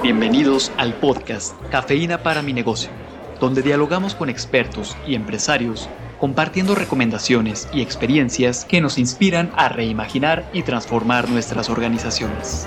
Bienvenidos 0.00 0.72
al 0.78 0.94
podcast 0.94 1.54
Cafeína 1.70 2.24
para 2.24 2.42
mi 2.42 2.52
negocio, 2.52 2.90
donde 3.38 3.62
dialogamos 3.62 4.16
con 4.16 4.30
expertos 4.30 4.96
y 5.06 5.14
empresarios 5.14 5.88
compartiendo 6.18 6.74
recomendaciones 6.74 7.68
y 7.72 7.82
experiencias 7.82 8.64
que 8.64 8.80
nos 8.80 8.98
inspiran 8.98 9.52
a 9.54 9.68
reimaginar 9.68 10.48
y 10.52 10.62
transformar 10.62 11.28
nuestras 11.28 11.68
organizaciones. 11.70 12.66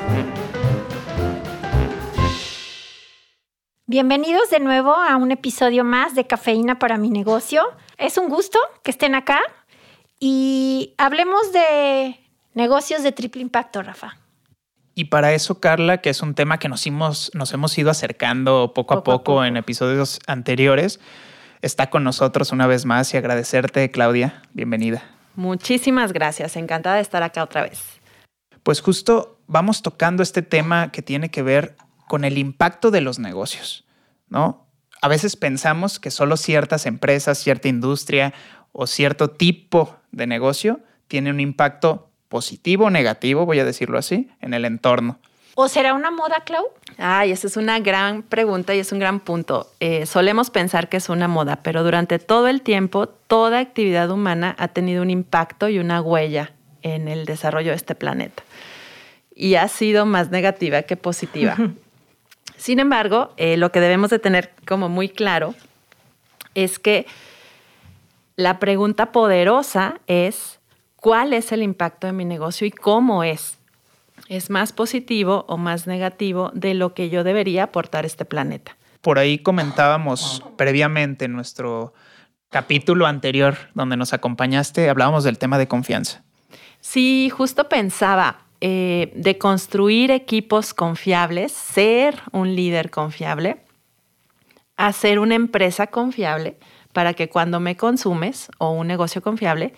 Bienvenidos 3.85 4.49
de 4.49 4.61
nuevo 4.61 4.93
a 4.93 5.17
un 5.17 5.31
episodio 5.31 5.83
más 5.83 6.15
de 6.15 6.27
Cafeína 6.27 6.79
para 6.79 6.97
mi 6.97 7.09
negocio. 7.09 7.63
Es 7.97 8.17
un 8.17 8.29
gusto 8.29 8.59
que 8.81 8.91
estén 8.91 9.13
acá 9.13 9.41
y 10.19 10.93
hablemos 10.97 11.51
de 11.51 12.17
negocios 12.53 13.03
de 13.03 13.11
triple 13.11 13.41
impacto, 13.41 13.81
Rafa. 13.81 14.24
Y 14.97 15.05
para 15.05 15.33
eso, 15.33 15.59
Carla, 15.59 15.97
que 15.99 16.09
es 16.09 16.21
un 16.21 16.35
tema 16.35 16.57
que 16.57 16.69
nos 16.69 16.87
hemos, 16.87 17.29
nos 17.33 17.53
hemos 17.53 17.77
ido 17.77 17.91
acercando 17.91 18.71
poco, 18.73 18.93
a, 18.93 19.03
poco 19.03 19.43
en 19.43 19.57
episodios 19.57 20.19
anteriores, 20.25 21.01
está 21.61 21.89
con 21.89 22.05
nosotros 22.05 22.53
una 22.53 22.65
vez 22.65 22.85
más 22.85 23.13
y 23.13 23.17
agradecerte, 23.17 23.91
Claudia. 23.91 24.41
Bienvenida. 24.53 25.03
Muchísimas 25.35 26.13
gracias, 26.13 26.55
encantada 26.55 26.95
de 26.95 27.01
estar 27.01 27.23
acá 27.23 27.43
otra 27.43 27.63
vez. 27.63 27.81
Pues 28.63 28.79
justo 28.79 29.37
vamos 29.47 29.81
tocando 29.81 30.23
este 30.23 30.41
tema 30.41 30.93
que 30.93 31.01
tiene 31.01 31.29
que 31.29 31.43
ver 31.43 31.75
con 32.07 32.23
el 32.23 32.37
impacto 32.37 32.89
de 32.89 33.01
los 33.01 33.19
negocios, 33.19 33.83
¿no? 34.29 34.65
A 35.01 35.09
veces 35.09 35.35
pensamos 35.35 35.99
que 35.99 36.09
solo 36.09 36.37
ciertas 36.37 36.85
empresas, 36.85 37.37
cierta 37.37 37.67
industria 37.67 38.33
o 38.71 38.87
cierto 38.87 39.29
tipo 39.29 39.97
de 40.13 40.25
negocio 40.25 40.79
tiene 41.09 41.31
un 41.31 41.41
impacto 41.41 42.11
positivo 42.35 42.87
o 42.87 42.89
negativo, 42.89 43.45
voy 43.45 43.59
a 43.59 43.63
decirlo 43.63 43.97
así, 43.97 44.29
en 44.41 44.53
el 44.53 44.65
entorno. 44.65 45.19
¿O 45.55 45.69
será 45.69 45.93
una 45.93 46.11
moda, 46.11 46.41
Clau? 46.43 46.65
Ay, 46.97 47.31
esa 47.31 47.47
es 47.47 47.55
una 47.55 47.79
gran 47.79 48.23
pregunta 48.23 48.75
y 48.75 48.79
es 48.79 48.91
un 48.91 48.99
gran 48.99 49.21
punto. 49.21 49.71
Eh, 49.79 50.05
solemos 50.05 50.49
pensar 50.49 50.89
que 50.89 50.97
es 50.97 51.07
una 51.07 51.29
moda, 51.29 51.61
pero 51.63 51.81
durante 51.85 52.19
todo 52.19 52.49
el 52.49 52.61
tiempo, 52.61 53.07
toda 53.07 53.59
actividad 53.59 54.11
humana 54.11 54.53
ha 54.59 54.67
tenido 54.67 55.01
un 55.01 55.11
impacto 55.11 55.69
y 55.69 55.79
una 55.79 56.01
huella 56.01 56.51
en 56.81 57.07
el 57.07 57.23
desarrollo 57.23 57.69
de 57.69 57.77
este 57.77 57.95
planeta. 57.95 58.43
Y 59.33 59.55
ha 59.55 59.69
sido 59.69 60.05
más 60.05 60.29
negativa 60.29 60.81
que 60.81 60.97
positiva. 60.97 61.55
Sin 62.57 62.79
embargo, 62.79 63.31
eh, 63.37 63.55
lo 63.55 63.71
que 63.71 63.79
debemos 63.79 64.09
de 64.09 64.19
tener 64.19 64.51
como 64.67 64.89
muy 64.89 65.07
claro 65.07 65.55
es 66.53 66.79
que 66.79 67.05
la 68.35 68.59
pregunta 68.59 69.13
poderosa 69.13 70.01
es, 70.07 70.59
¿cuál 71.05 71.33
es 71.33 71.51
el 71.51 71.61
impacto 71.61 72.07
de 72.07 72.13
mi 72.13 72.25
negocio 72.25 72.65
y 72.65 72.71
cómo 72.71 73.23
es? 73.23 73.59
¿Es 74.27 74.49
más 74.49 74.73
positivo 74.73 75.45
o 75.47 75.55
más 75.55 75.85
negativo 75.85 76.49
de 76.55 76.73
lo 76.73 76.95
que 76.95 77.11
yo 77.11 77.23
debería 77.23 77.65
aportar 77.65 78.05
a 78.05 78.07
este 78.07 78.25
planeta? 78.25 78.75
Por 79.01 79.19
ahí 79.19 79.37
comentábamos 79.37 80.43
previamente 80.57 81.25
en 81.25 81.33
nuestro 81.33 81.93
capítulo 82.49 83.05
anterior 83.05 83.55
donde 83.75 83.97
nos 83.97 84.13
acompañaste, 84.13 84.89
hablábamos 84.89 85.23
del 85.23 85.37
tema 85.37 85.59
de 85.59 85.67
confianza. 85.67 86.23
Sí, 86.81 87.29
justo 87.29 87.69
pensaba 87.69 88.39
eh, 88.59 89.13
de 89.15 89.37
construir 89.37 90.09
equipos 90.09 90.73
confiables, 90.73 91.51
ser 91.51 92.19
un 92.31 92.55
líder 92.55 92.89
confiable, 92.89 93.57
hacer 94.75 95.19
una 95.19 95.35
empresa 95.35 95.85
confiable 95.85 96.57
para 96.93 97.13
que 97.13 97.29
cuando 97.29 97.59
me 97.59 97.77
consumes 97.77 98.49
o 98.57 98.71
un 98.71 98.87
negocio 98.87 99.21
confiable, 99.21 99.75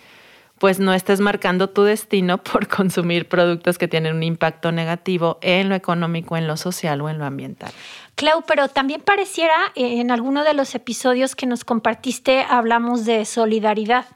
pues 0.58 0.80
no 0.80 0.92
estés 0.92 1.20
marcando 1.20 1.70
tu 1.70 1.82
destino 1.82 2.38
por 2.38 2.68
consumir 2.68 3.28
productos 3.28 3.78
que 3.78 3.88
tienen 3.88 4.16
un 4.16 4.22
impacto 4.22 4.72
negativo 4.72 5.38
en 5.40 5.68
lo 5.68 5.74
económico, 5.74 6.36
en 6.36 6.46
lo 6.46 6.56
social 6.56 7.00
o 7.00 7.08
en 7.08 7.18
lo 7.18 7.24
ambiental. 7.24 7.72
Clau, 8.14 8.42
pero 8.46 8.68
también 8.68 9.00
pareciera 9.00 9.54
eh, 9.74 10.00
en 10.00 10.10
alguno 10.10 10.44
de 10.44 10.54
los 10.54 10.74
episodios 10.74 11.36
que 11.36 11.46
nos 11.46 11.64
compartiste 11.64 12.42
hablamos 12.42 13.04
de 13.04 13.24
solidaridad. 13.24 14.06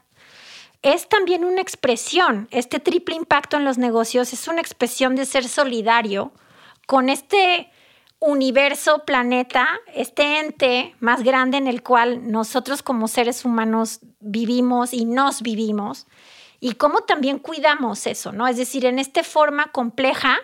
Es 0.81 1.07
también 1.07 1.45
una 1.45 1.61
expresión, 1.61 2.49
este 2.51 2.79
triple 2.79 3.15
impacto 3.15 3.55
en 3.55 3.63
los 3.63 3.77
negocios 3.77 4.33
es 4.33 4.47
una 4.49 4.59
expresión 4.59 5.15
de 5.15 5.25
ser 5.25 5.47
solidario 5.47 6.33
con 6.85 7.07
este 7.07 7.71
universo, 8.25 9.03
planeta, 9.05 9.67
este 9.93 10.39
ente 10.39 10.95
más 11.01 11.23
grande 11.23 11.57
en 11.57 11.67
el 11.67 11.83
cual 11.83 12.31
nosotros 12.31 12.81
como 12.81 13.09
seres 13.09 13.43
humanos 13.43 13.99
vivimos 14.21 14.93
y 14.93 15.03
nos 15.03 15.41
vivimos, 15.41 16.07
y 16.61 16.75
cómo 16.75 17.01
también 17.01 17.39
cuidamos 17.39 18.07
eso, 18.07 18.31
¿no? 18.31 18.47
Es 18.47 18.55
decir, 18.55 18.85
en 18.85 18.97
esta 18.97 19.23
forma 19.23 19.73
compleja 19.73 20.37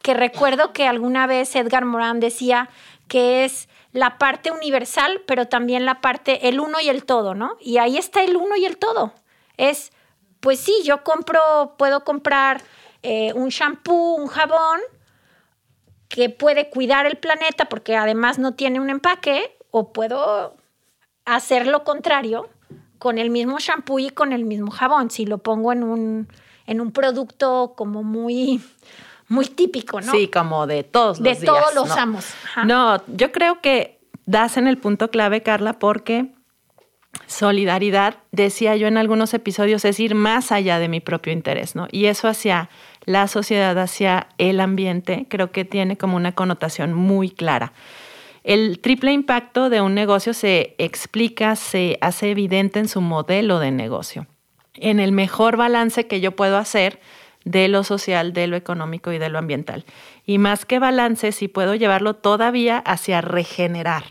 que 0.00 0.14
recuerdo 0.14 0.72
que 0.72 0.86
alguna 0.86 1.26
vez 1.26 1.56
Edgar 1.56 1.84
Morán 1.84 2.20
decía 2.20 2.70
que 3.08 3.44
es 3.44 3.68
la 3.90 4.16
parte 4.18 4.52
universal, 4.52 5.22
pero 5.26 5.48
también 5.48 5.84
la 5.84 6.00
parte, 6.00 6.48
el 6.48 6.60
uno 6.60 6.78
y 6.80 6.88
el 6.88 7.04
todo, 7.04 7.34
¿no? 7.34 7.56
Y 7.60 7.78
ahí 7.78 7.98
está 7.98 8.22
el 8.22 8.36
uno 8.36 8.54
y 8.54 8.64
el 8.64 8.76
todo. 8.76 9.12
Es, 9.56 9.90
pues 10.38 10.60
sí, 10.60 10.72
yo 10.84 11.02
compro, 11.02 11.74
puedo 11.76 12.04
comprar 12.04 12.62
eh, 13.02 13.32
un 13.34 13.48
shampoo, 13.48 14.14
un 14.14 14.28
jabón, 14.28 14.80
que 16.14 16.30
puede 16.30 16.70
cuidar 16.70 17.06
el 17.06 17.16
planeta 17.16 17.64
porque 17.64 17.96
además 17.96 18.38
no 18.38 18.54
tiene 18.54 18.78
un 18.78 18.88
empaque, 18.88 19.56
o 19.72 19.92
puedo 19.92 20.54
hacer 21.24 21.66
lo 21.66 21.82
contrario 21.82 22.48
con 23.00 23.18
el 23.18 23.30
mismo 23.30 23.58
shampoo 23.58 23.98
y 23.98 24.10
con 24.10 24.32
el 24.32 24.44
mismo 24.44 24.70
jabón, 24.70 25.10
si 25.10 25.26
lo 25.26 25.38
pongo 25.38 25.72
en 25.72 25.82
un, 25.82 26.28
en 26.68 26.80
un 26.80 26.92
producto 26.92 27.74
como 27.76 28.04
muy, 28.04 28.62
muy 29.26 29.46
típico, 29.46 30.00
¿no? 30.00 30.12
Sí, 30.12 30.28
como 30.28 30.68
de 30.68 30.84
todos 30.84 31.18
los 31.18 31.40
de 31.40 31.44
todos 31.44 31.74
los 31.74 31.90
amos. 31.90 32.32
No, 32.64 33.02
yo 33.08 33.32
creo 33.32 33.60
que 33.60 33.98
das 34.24 34.56
en 34.56 34.68
el 34.68 34.78
punto 34.78 35.10
clave, 35.10 35.42
Carla, 35.42 35.80
porque 35.80 36.32
solidaridad, 37.26 38.18
decía 38.30 38.76
yo 38.76 38.86
en 38.86 38.98
algunos 38.98 39.34
episodios, 39.34 39.84
es 39.84 39.98
ir 39.98 40.14
más 40.14 40.52
allá 40.52 40.78
de 40.78 40.88
mi 40.88 41.00
propio 41.00 41.32
interés, 41.32 41.74
¿no? 41.74 41.88
Y 41.90 42.06
eso 42.06 42.28
hacia 42.28 42.70
la 43.04 43.28
sociedad, 43.28 43.78
hacia 43.78 44.28
el 44.38 44.60
ambiente, 44.60 45.26
creo 45.28 45.50
que 45.52 45.64
tiene 45.64 45.96
como 45.96 46.16
una 46.16 46.32
connotación 46.32 46.94
muy 46.94 47.30
clara. 47.30 47.72
El 48.44 48.80
triple 48.80 49.12
impacto 49.12 49.70
de 49.70 49.80
un 49.80 49.94
negocio 49.94 50.34
se 50.34 50.74
explica, 50.78 51.56
se 51.56 51.98
hace 52.00 52.30
evidente 52.30 52.78
en 52.78 52.88
su 52.88 53.00
modelo 53.00 53.58
de 53.58 53.70
negocio, 53.70 54.26
en 54.74 55.00
el 55.00 55.12
mejor 55.12 55.56
balance 55.56 56.06
que 56.06 56.20
yo 56.20 56.36
puedo 56.36 56.58
hacer 56.58 57.00
de 57.44 57.68
lo 57.68 57.84
social, 57.84 58.32
de 58.32 58.46
lo 58.46 58.56
económico 58.56 59.12
y 59.12 59.18
de 59.18 59.28
lo 59.28 59.38
ambiental. 59.38 59.84
Y 60.26 60.38
más 60.38 60.64
que 60.64 60.78
balance, 60.78 61.32
si 61.32 61.48
puedo 61.48 61.74
llevarlo 61.74 62.14
todavía 62.14 62.78
hacia 62.78 63.20
regenerar, 63.20 64.04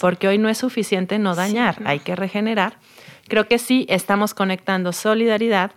porque 0.00 0.28
hoy 0.28 0.38
no 0.38 0.48
es 0.48 0.58
suficiente 0.58 1.18
no 1.18 1.34
dañar, 1.34 1.80
hay 1.84 1.98
que 2.00 2.16
regenerar. 2.16 2.78
Creo 3.28 3.48
que 3.48 3.58
sí 3.58 3.86
estamos 3.88 4.34
conectando 4.34 4.92
solidaridad, 4.92 5.72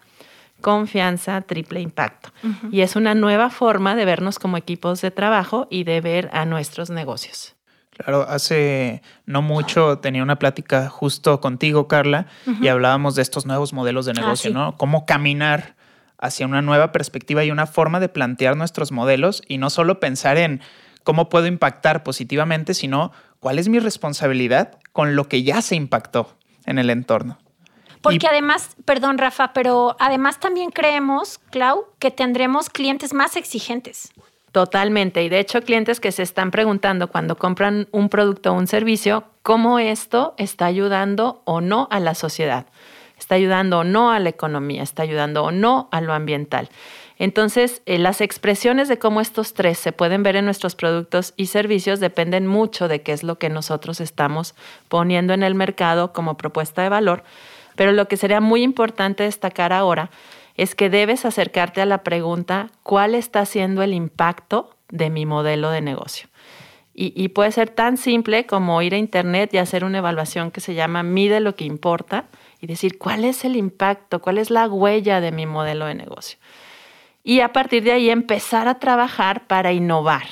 confianza, 0.62 1.42
triple 1.42 1.82
impacto. 1.82 2.30
Y 2.72 2.82
es 2.82 2.96
una 2.96 3.16
nueva 3.16 3.50
forma 3.50 3.96
de 3.96 4.06
vernos 4.06 4.40
como 4.40 4.58
equipos 4.58 5.02
de 5.02 5.12
trabajo 5.12 5.68
y 5.70 5.84
de 5.84 6.02
ver 6.02 6.30
a 6.34 6.46
nuestros 6.46 6.90
negocios. 6.90 7.56
Claro, 7.92 8.28
hace 8.30 9.02
no 9.26 9.42
mucho 9.42 9.98
tenía 9.98 10.22
una 10.22 10.38
plática 10.38 10.88
justo 10.88 11.42
contigo, 11.42 11.88
Carla, 11.88 12.28
y 12.62 12.68
hablábamos 12.68 13.16
de 13.16 13.24
estos 13.24 13.46
nuevos 13.46 13.74
modelos 13.74 14.06
de 14.06 14.12
ah, 14.12 14.22
negocio, 14.22 14.52
¿no? 14.52 14.78
Cómo 14.78 15.06
caminar 15.06 15.76
hacia 16.20 16.46
una 16.46 16.62
nueva 16.62 16.92
perspectiva 16.92 17.44
y 17.44 17.52
una 17.52 17.66
forma 17.66 18.00
de 18.00 18.10
plantear 18.10 18.56
nuestros 18.56 18.92
modelos 18.92 19.42
y 19.48 19.58
no 19.58 19.70
solo 19.70 20.00
pensar 20.00 20.38
en 20.38 20.62
cómo 21.04 21.30
puedo 21.30 21.48
impactar 21.48 22.04
positivamente, 22.04 22.74
sino 22.74 23.12
cuál 23.40 23.60
es 23.60 23.68
mi 23.68 23.80
responsabilidad 23.80 24.78
con 24.94 25.16
lo 25.16 25.28
que 25.28 25.44
ya 25.44 25.62
se 25.62 25.76
impactó 25.76 26.36
en 26.66 26.80
el 26.80 26.90
entorno. 26.90 27.40
Porque 28.02 28.28
además, 28.28 28.76
perdón 28.86 29.18
Rafa, 29.18 29.54
pero 29.54 29.96
además 30.00 30.40
también 30.40 30.72
creemos, 30.72 31.40
Clau, 31.52 31.86
que 32.00 32.12
tendremos 32.12 32.70
clientes 32.70 33.14
más 33.14 33.36
exigentes. 33.36 34.14
Totalmente. 34.52 35.24
Y 35.24 35.30
de 35.30 35.40
hecho, 35.40 35.62
clientes 35.62 36.00
que 36.00 36.12
se 36.12 36.24
están 36.24 36.52
preguntando 36.52 37.10
cuando 37.10 37.38
compran 37.38 37.88
un 37.92 38.10
producto 38.10 38.52
o 38.52 38.56
un 38.56 38.68
servicio, 38.68 39.26
cómo 39.44 39.78
esto 39.78 40.34
está 40.38 40.66
ayudando 40.66 41.42
o 41.46 41.62
no 41.62 41.88
a 41.92 42.00
la 42.00 42.16
sociedad, 42.16 42.66
está 43.20 43.36
ayudando 43.36 43.80
o 43.80 43.84
no 43.84 44.12
a 44.12 44.20
la 44.20 44.30
economía, 44.30 44.84
está 44.84 45.04
ayudando 45.04 45.44
o 45.44 45.52
no 45.52 45.90
a 45.92 46.02
lo 46.02 46.14
ambiental. 46.14 46.70
Entonces, 47.20 47.82
eh, 47.86 47.98
las 47.98 48.22
expresiones 48.22 48.88
de 48.88 49.00
cómo 49.00 49.22
estos 49.22 49.54
tres 49.54 49.80
se 49.80 49.92
pueden 49.92 50.24
ver 50.24 50.36
en 50.36 50.46
nuestros 50.46 50.76
productos 50.76 51.34
y 51.36 51.48
servicios 51.48 52.00
dependen 52.00 52.46
mucho 52.48 52.88
de 52.88 53.02
qué 53.02 53.12
es 53.12 53.24
lo 53.24 53.40
que 53.40 53.50
nosotros 53.50 54.00
estamos 54.00 54.56
poniendo 54.88 55.34
en 55.34 55.44
el 55.44 55.56
mercado 55.56 56.14
como 56.14 56.38
propuesta 56.38 56.84
de 56.84 56.90
valor 56.90 57.24
pero 57.78 57.94
lo 57.94 58.10
que 58.10 58.18
sería 58.18 58.42
muy 58.42 58.64
importante 58.64 59.24
destacar 59.24 59.72
ahora 59.72 60.10
es 60.56 60.76
que 60.76 60.90
debes 60.90 61.24
acercarte 61.24 61.80
a 61.80 61.86
la 61.86 62.04
pregunta, 62.04 62.72
¿cuál 62.84 63.16
está 63.16 63.46
siendo 63.46 63.84
el 63.84 63.94
impacto 63.94 64.76
de 64.90 65.10
mi 65.10 65.26
modelo 65.26 65.70
de 65.70 65.82
negocio? 65.82 66.28
Y, 67.00 67.28
puede 67.28 67.52
ser 67.52 67.70
tan 67.70 67.96
simple 67.96 68.48
como 68.48 68.82
ir 68.82 68.96
a 68.96 68.98
Internet 68.98 69.54
y 69.54 69.60
hacer 69.60 69.84
una 69.84 70.00
evaluación 70.00 70.50
que 70.50 70.62
se 70.62 70.74
llama 70.74 71.04
Mide 71.04 71.40
lo 71.40 71.56
que 71.56 71.64
importa 71.64 72.26
y 72.60 72.66
decir, 72.66 72.98
¿cuál 72.98 73.24
es 73.24 73.46
el 73.46 73.56
impacto? 73.56 74.20
¿Cuál 74.20 74.40
es 74.40 74.50
la 74.50 74.68
huella 74.68 75.22
de 75.22 75.32
mi 75.32 75.46
modelo 75.46 75.86
de 75.86 75.94
negocio? 75.94 76.40
Y 77.24 77.42
a 77.42 77.54
partir 77.54 77.84
de 77.84 77.92
ahí 77.92 78.10
empezar 78.10 78.68
a 78.68 78.80
trabajar 78.80 79.46
para 79.46 79.74
innovar, 79.74 80.26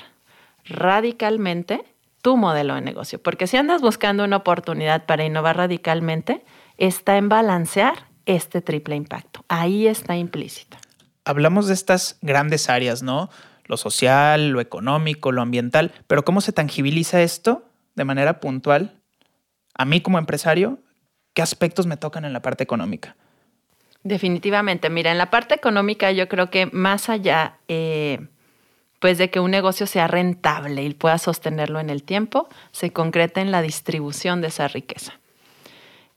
radicalmente 0.63 1.85
tu 2.23 2.35
modelo 2.35 2.73
de 2.73 2.81
negocio. 2.81 3.21
Porque 3.21 3.45
si 3.45 3.57
andas 3.57 3.81
buscando 3.81 4.23
una 4.23 4.37
oportunidad 4.37 5.05
para 5.05 5.23
innovar 5.23 5.57
radicalmente, 5.57 6.43
está 6.77 7.17
en 7.17 7.29
balancear 7.29 8.07
este 8.25 8.61
triple 8.61 8.95
impacto. 8.95 9.45
Ahí 9.47 9.87
está 9.87 10.15
implícito. 10.15 10.77
Hablamos 11.23 11.67
de 11.67 11.73
estas 11.73 12.17
grandes 12.21 12.69
áreas, 12.69 13.03
¿no? 13.03 13.29
Lo 13.65 13.77
social, 13.77 14.49
lo 14.49 14.61
económico, 14.61 15.31
lo 15.31 15.41
ambiental, 15.41 15.91
pero 16.07 16.23
¿cómo 16.23 16.41
se 16.41 16.51
tangibiliza 16.51 17.21
esto 17.21 17.65
de 17.95 18.05
manera 18.05 18.39
puntual? 18.39 19.01
A 19.73 19.85
mí 19.85 20.01
como 20.01 20.19
empresario, 20.19 20.79
¿qué 21.33 21.41
aspectos 21.41 21.87
me 21.87 21.97
tocan 21.97 22.25
en 22.25 22.33
la 22.33 22.41
parte 22.41 22.63
económica? 22.63 23.15
Definitivamente. 24.03 24.91
Mira, 24.91 25.11
en 25.11 25.17
la 25.17 25.31
parte 25.31 25.55
económica 25.55 26.11
yo 26.11 26.27
creo 26.27 26.51
que 26.51 26.67
más 26.67 27.09
allá 27.09 27.57
eh, 27.67 28.27
pues 28.99 29.17
de 29.17 29.29
que 29.29 29.39
un 29.39 29.51
negocio 29.51 29.87
sea 29.87 30.07
rentable 30.07 30.83
y 30.83 30.93
pueda 30.93 31.17
sostenerlo 31.17 31.79
en 31.79 31.89
el 31.89 32.03
tiempo, 32.03 32.47
se 32.71 32.91
concreta 32.91 33.41
en 33.41 33.51
la 33.51 33.61
distribución 33.61 34.41
de 34.41 34.47
esa 34.47 34.67
riqueza. 34.67 35.19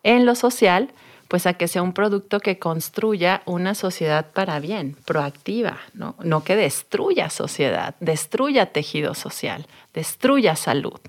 En 0.03 0.27
lo 0.27 0.35
social, 0.35 0.91
pues 1.29 1.47
a 1.47 1.55
que 1.55 1.69
sea 1.69 1.83
un 1.83 1.93
producto 1.93 2.41
que 2.41 2.59
construya 2.59 3.43
una 3.45 3.75
sociedad 3.75 4.31
para 4.33 4.61
bien, 4.61 4.97
proactiva, 5.05 5.79
no, 5.95 6.15
no 6.23 6.45
que 6.45 6.57
destruya 6.57 7.31
sociedad, 7.31 7.95
destruya 8.01 8.67
tejido 8.67 9.15
social, 9.15 9.67
destruya 9.93 10.57
salud. 10.57 11.01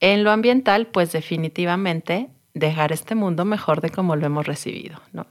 En 0.00 0.22
lo 0.22 0.30
ambiental, 0.30 0.86
pues 0.86 1.10
definitivamente 1.10 2.28
dejar 2.54 2.92
este 2.92 3.14
mundo 3.14 3.44
mejor 3.44 3.80
de 3.80 3.90
como 3.90 4.14
lo 4.16 4.26
hemos 4.26 4.46
recibido. 4.46 5.00
¿no? 5.12 5.26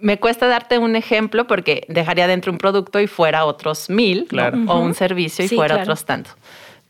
me 0.00 0.18
cuesta 0.18 0.46
darte 0.46 0.78
un 0.78 0.96
ejemplo 0.96 1.46
porque 1.46 1.86
dejaría 1.88 2.26
dentro 2.26 2.52
un 2.52 2.58
producto 2.58 3.00
y 3.00 3.06
fuera 3.06 3.44
otros 3.44 3.90
mil, 3.90 4.28
o 4.68 4.78
un 4.78 4.94
servicio 4.94 5.44
y 5.44 5.48
fuera 5.48 5.76
otros 5.76 6.04
tantos. 6.04 6.34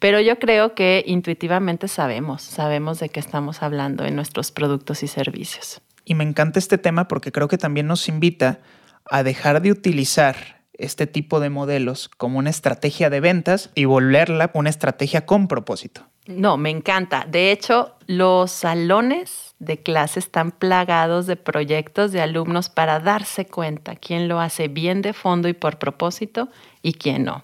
Pero 0.04 0.20
yo 0.20 0.38
creo 0.38 0.74
que 0.74 1.02
intuitivamente 1.06 1.88
sabemos, 1.88 2.42
sabemos 2.42 3.00
de 3.00 3.08
qué 3.08 3.20
estamos 3.20 3.62
hablando 3.62 4.04
en 4.04 4.14
nuestros 4.14 4.52
productos 4.52 5.02
y 5.02 5.06
servicios. 5.06 5.80
Y 6.04 6.14
me 6.14 6.24
encanta 6.24 6.58
este 6.58 6.76
tema 6.76 7.08
porque 7.08 7.32
creo 7.32 7.48
que 7.48 7.56
también 7.56 7.86
nos 7.86 8.06
invita 8.06 8.60
a 9.06 9.22
dejar 9.22 9.62
de 9.62 9.70
utilizar 9.70 10.60
este 10.74 11.06
tipo 11.06 11.40
de 11.40 11.48
modelos 11.48 12.10
como 12.10 12.38
una 12.38 12.50
estrategia 12.50 13.08
de 13.08 13.20
ventas 13.20 13.70
y 13.74 13.86
volverla 13.86 14.50
una 14.52 14.68
estrategia 14.68 15.24
con 15.24 15.48
propósito. 15.48 16.02
No, 16.26 16.58
me 16.58 16.68
encanta. 16.68 17.24
De 17.26 17.50
hecho, 17.50 17.94
los 18.06 18.50
salones 18.50 19.54
de 19.58 19.78
clase 19.78 20.18
están 20.18 20.50
plagados 20.50 21.26
de 21.26 21.36
proyectos 21.36 22.12
de 22.12 22.20
alumnos 22.20 22.68
para 22.68 23.00
darse 23.00 23.46
cuenta 23.46 23.96
quién 23.96 24.28
lo 24.28 24.38
hace 24.38 24.68
bien 24.68 25.00
de 25.00 25.14
fondo 25.14 25.48
y 25.48 25.54
por 25.54 25.78
propósito 25.78 26.50
y 26.82 26.92
quién 26.92 27.24
no. 27.24 27.42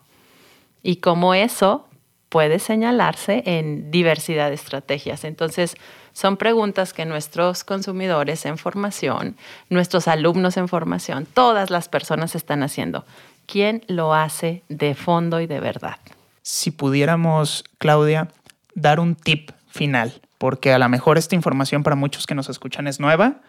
Y 0.83 0.97
cómo 0.97 1.33
eso 1.33 1.87
puede 2.31 2.61
señalarse 2.61 3.43
en 3.45 3.91
diversidad 3.91 4.49
de 4.49 4.55
estrategias. 4.55 5.25
Entonces, 5.25 5.77
son 6.13 6.37
preguntas 6.37 6.93
que 6.93 7.05
nuestros 7.05 7.65
consumidores 7.65 8.47
en 8.47 8.57
formación, 8.57 9.37
nuestros 9.69 10.09
alumnos 10.09 10.57
en 10.57 10.69
formación, 10.69 11.27
todas 11.27 11.71
las 11.71 11.89
personas 11.89 12.35
están 12.35 12.63
haciendo. 12.63 13.05
¿Quién 13.47 13.85
lo 13.89 14.15
hace 14.15 14.63
de 14.69 14.95
fondo 14.95 15.41
y 15.41 15.47
de 15.47 15.61
verdad? 15.61 15.97
Si 16.43 16.71
pudiéramos, 16.71 17.65
Claudia, 17.79 18.29
dar 18.75 19.01
un 19.01 19.17
tip 19.17 19.51
final, 19.69 20.21
porque 20.39 20.73
a 20.73 20.79
lo 20.79 20.89
mejor 20.89 21.19
esta 21.19 21.35
información 21.35 21.83
para 21.83 21.97
muchos 21.97 22.27
que 22.27 22.37
nos 22.37 22.49
escuchan 22.49 22.87
es 22.87 23.01
nueva, 23.01 23.41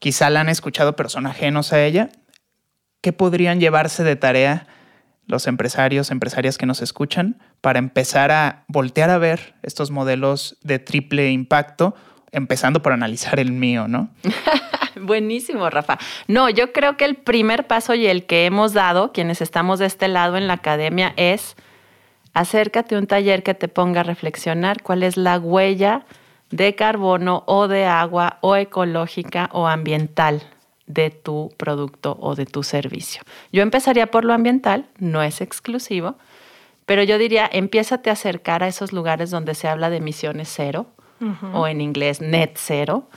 quizá 0.00 0.28
la 0.28 0.40
han 0.40 0.48
escuchado 0.48 0.96
personas 0.96 1.36
ajenos 1.36 1.72
a 1.72 1.84
ella, 1.84 2.10
¿qué 3.00 3.12
podrían 3.12 3.60
llevarse 3.60 4.02
de 4.02 4.16
tarea 4.16 4.66
los 5.28 5.46
empresarios, 5.46 6.10
empresarias 6.10 6.58
que 6.58 6.66
nos 6.66 6.82
escuchan 6.82 7.36
para 7.60 7.78
empezar 7.78 8.32
a 8.32 8.64
voltear 8.66 9.10
a 9.10 9.18
ver 9.18 9.54
estos 9.62 9.90
modelos 9.90 10.56
de 10.62 10.78
triple 10.78 11.30
impacto, 11.30 11.94
empezando 12.32 12.82
por 12.82 12.92
analizar 12.92 13.38
el 13.38 13.52
mío, 13.52 13.86
¿no? 13.86 14.08
Buenísimo, 15.00 15.70
Rafa. 15.70 15.98
No, 16.26 16.48
yo 16.48 16.72
creo 16.72 16.96
que 16.96 17.04
el 17.04 17.14
primer 17.14 17.66
paso 17.66 17.94
y 17.94 18.06
el 18.06 18.26
que 18.26 18.46
hemos 18.46 18.72
dado, 18.72 19.12
quienes 19.12 19.40
estamos 19.40 19.78
de 19.78 19.86
este 19.86 20.08
lado 20.08 20.36
en 20.36 20.48
la 20.48 20.54
academia, 20.54 21.12
es 21.16 21.56
acércate 22.32 22.96
a 22.96 22.98
un 22.98 23.06
taller 23.06 23.42
que 23.42 23.54
te 23.54 23.68
ponga 23.68 24.00
a 24.00 24.04
reflexionar 24.04 24.82
cuál 24.82 25.02
es 25.02 25.16
la 25.16 25.38
huella 25.38 26.06
de 26.50 26.74
carbono 26.74 27.44
o 27.46 27.68
de 27.68 27.84
agua 27.84 28.38
o 28.40 28.56
ecológica 28.56 29.50
o 29.52 29.68
ambiental 29.68 30.42
de 30.88 31.10
tu 31.10 31.52
producto 31.56 32.16
o 32.20 32.34
de 32.34 32.46
tu 32.46 32.62
servicio. 32.62 33.22
Yo 33.52 33.62
empezaría 33.62 34.10
por 34.10 34.24
lo 34.24 34.32
ambiental, 34.32 34.86
no 34.98 35.22
es 35.22 35.40
exclusivo, 35.40 36.16
pero 36.86 37.02
yo 37.02 37.18
diría, 37.18 37.48
empiézate 37.52 38.10
a 38.10 38.14
acercar 38.14 38.62
a 38.62 38.68
esos 38.68 38.92
lugares 38.92 39.30
donde 39.30 39.54
se 39.54 39.68
habla 39.68 39.90
de 39.90 39.98
emisiones 39.98 40.50
cero 40.52 40.86
o 41.52 41.66
en 41.66 41.80
inglés 41.80 42.20
net 42.20 42.52
cero. 42.54 43.08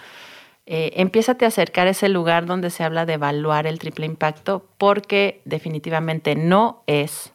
Eh, 0.66 0.92
empiézate 0.96 1.46
a 1.46 1.48
acercar 1.48 1.88
a 1.88 1.92
ese 1.92 2.10
lugar 2.10 2.46
donde 2.46 2.70
se 2.70 2.84
habla 2.84 3.06
de 3.06 3.14
evaluar 3.14 3.68
el 3.68 3.80
triple 3.80 4.06
impacto 4.06 4.68
porque 4.78 5.42
definitivamente 5.46 6.36
no 6.36 6.84
es 6.88 7.34